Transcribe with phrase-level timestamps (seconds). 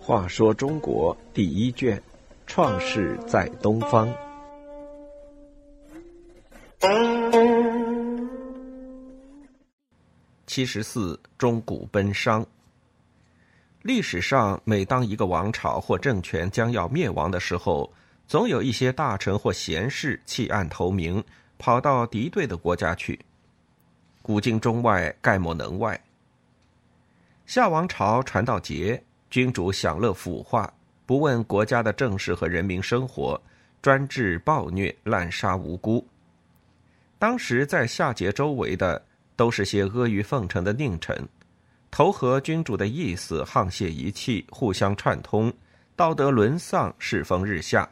[0.00, 2.02] 话说中国第一卷，
[2.46, 4.12] 创世在东方。
[10.46, 12.44] 七十四，中古奔商。
[13.82, 17.92] 历史上，每当一个王朝或政权将要灭亡的时候，
[18.26, 21.22] 总有一些大臣或贤士弃暗投明，
[21.56, 23.18] 跑到敌对的国家去。
[24.22, 25.98] 古今中外，概莫能外。
[27.46, 30.72] 夏王朝传到节，君主享乐腐化，
[31.06, 33.40] 不问国家的政事和人民生活，
[33.82, 36.06] 专制暴虐，滥杀无辜。
[37.18, 39.02] 当时在夏桀周围的
[39.36, 41.28] 都是些阿谀奉承的佞臣，
[41.90, 45.52] 投合君主的意思，沆瀣一气，互相串通，
[45.96, 47.88] 道德沦丧，世风日下。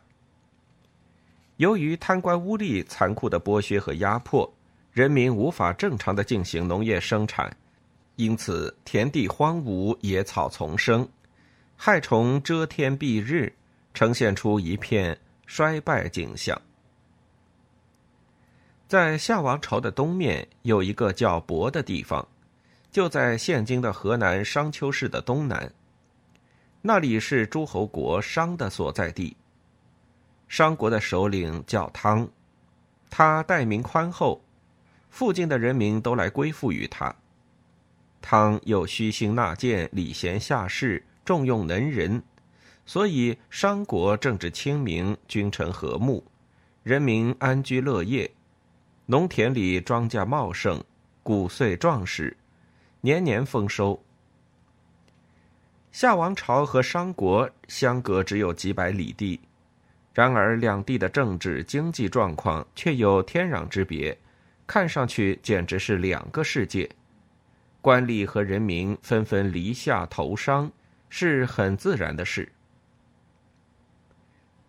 [1.56, 4.48] 由于贪官污吏残酷的剥削和压迫，
[4.98, 7.56] 人民无法正常的进行农业生产。
[8.16, 11.08] 因此，田地荒芜，野草丛生，
[11.76, 13.52] 害虫遮天蔽日，
[13.94, 16.60] 呈现出一片衰败景象。
[18.88, 22.26] 在夏王朝的东面有一个叫亳的地方，
[22.90, 25.72] 就在现今的河南商丘市的东南。
[26.82, 29.36] 那里是诸侯国商的所在地。
[30.48, 32.28] 商国的首领叫汤，
[33.08, 34.42] 他待民宽厚，
[35.10, 37.14] 附近的人民都来归附于他。
[38.20, 42.22] 汤又虚心纳谏，礼贤下士，重用能人，
[42.84, 46.24] 所以商国政治清明，君臣和睦，
[46.82, 48.30] 人民安居乐业，
[49.06, 50.82] 农田里庄稼茂盛，
[51.22, 52.36] 谷穗壮实，
[53.00, 54.02] 年年丰收。
[55.92, 59.40] 夏王朝和商国相隔只有几百里地，
[60.12, 64.16] 然而两地的政治经济状况却有天壤之别，
[64.68, 66.88] 看上去简直是两个世界。
[67.80, 70.70] 官吏和人民纷纷离下投商，
[71.08, 72.52] 是很自然的事。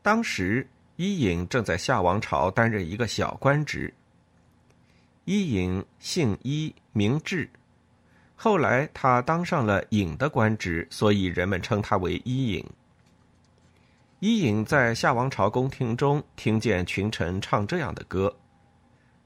[0.02, 0.66] 当时，
[0.96, 3.94] 伊尹正在夏王朝担任一个小官职。
[5.26, 7.50] 伊尹姓伊，名智，
[8.36, 12.66] 后来他当上了尹的官职，所以人们称他为伊尹。
[14.20, 18.34] 伊尹在夏王朝宫廷中听见群臣唱这样的歌：“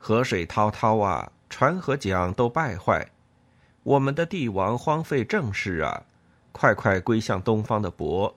[0.05, 3.07] 河水滔滔啊，船和桨都败坏。”
[3.83, 6.03] 我们的帝王荒废政事啊，
[6.51, 8.35] 快快归向东方的伯，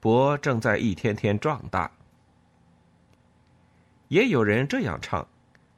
[0.00, 1.88] 伯正在一天天壮大。
[4.08, 5.24] 也有人这样唱：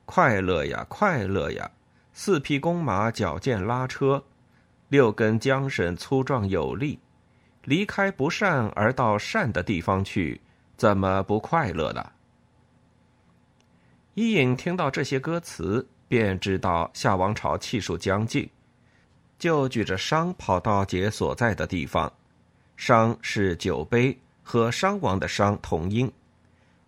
[0.06, 1.70] 快乐呀，快乐呀！
[2.14, 4.24] 四匹公马矫健拉车，
[4.88, 6.98] 六根缰绳粗壮有力，
[7.64, 10.40] 离开不善而到善的地方去，
[10.78, 12.12] 怎么不快乐呢？
[14.16, 18.48] 伊尹听到这些歌词，便知道夏王朝气数将尽。
[19.38, 22.10] 就举着商跑到桀所在的地方，
[22.78, 26.10] 商是酒杯和商王的商同音，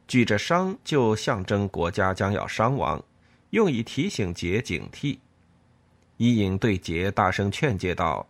[0.07, 3.05] 举着商就象征国家将要伤亡，
[3.51, 5.19] 用以提醒桀警惕。
[6.17, 8.27] 伊尹对桀大声劝诫道：“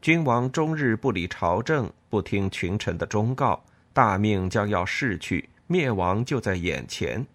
[0.00, 3.62] 君王终日不理朝政，不听群臣的忠告，
[3.92, 7.26] 大命将要逝去，灭亡就在眼前。”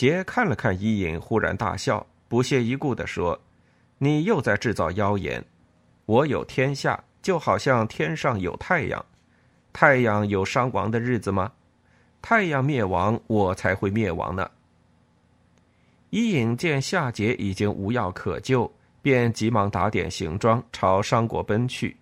[0.00, 3.38] 桀看了看伊尹，忽然大笑，不屑一顾地说。
[3.98, 5.44] 你又在制造妖言。
[6.06, 9.04] 我有天下，就好像天上有太阳。
[9.74, 11.52] 太阳有伤亡的日子吗？
[12.22, 14.50] 太阳灭亡，我才会灭亡呢。
[16.08, 18.72] 伊尹见夏桀已经无药可救，
[19.02, 21.94] 便急忙打点行装，朝商国奔去。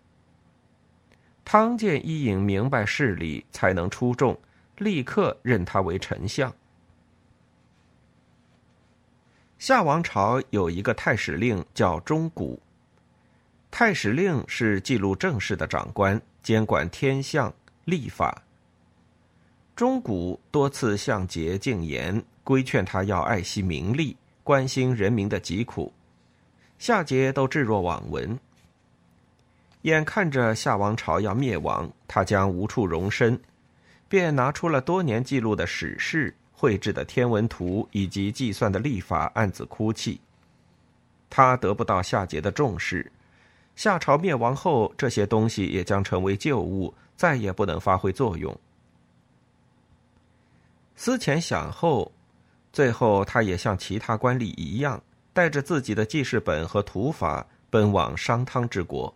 [1.45, 4.39] 汤见伊尹明白事理，才能出众，
[4.77, 6.55] 立刻任他为丞相。
[9.59, 12.61] 夏王朝有一个太史令叫钟古。
[13.73, 17.53] 太史令是记录政事的长官，监管天象、
[17.85, 18.41] 历法。
[19.75, 25.93] 钟古多次向桀进言，规劝他要爱惜名利，关心人民的疾苦。
[26.79, 28.38] 夏桀都置若罔闻。
[29.82, 33.38] 眼看着夏王朝要灭亡，他将无处容身，
[34.09, 36.35] 便拿出了多年记录的史事。
[36.58, 40.20] 绘制的天文图以及计算的历法，暗自哭泣。
[41.31, 43.12] 他得不到夏桀的重视，
[43.76, 48.58] 夏朝灭亡后，这些东西也将成为旧物，再也不能发挥作用。
[50.96, 52.10] 思前想后，
[52.72, 55.00] 最后他也像其他官吏一样，
[55.32, 59.14] 带着自己的记事本和图法，奔往商汤之国。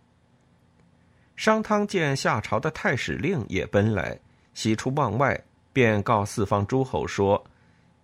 [1.34, 4.20] 商汤见夏朝的太史令也奔来，
[4.54, 5.42] 喜出望外。
[5.72, 7.44] 便告四方诸侯说：“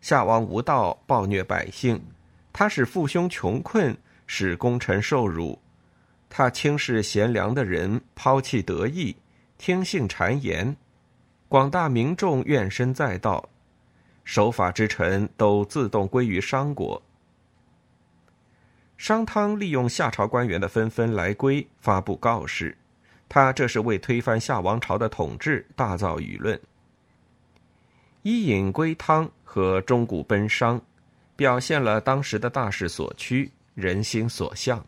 [0.00, 2.00] 夏王无道，暴虐百姓，
[2.52, 5.60] 他使父兄穷困，使功臣受辱。
[6.30, 9.16] 他轻视贤良的人，抛弃德义，
[9.56, 10.76] 听信谗言。
[11.48, 13.48] 广大民众怨声载道，
[14.24, 17.02] 守法之臣都自动归于商国。
[18.98, 22.76] 商汤利用夏朝官员的纷纷来归，发布告示，
[23.28, 26.60] 他这是为推翻夏王朝的统治，大造舆论。
[28.22, 30.80] 伊尹归汤和钟鼓奔商，
[31.36, 34.84] 表现了当时的大势所趋，人心所向。